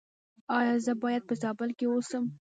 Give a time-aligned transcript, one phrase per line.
[0.57, 2.23] ایا زه باید په زابل کې اوسم؟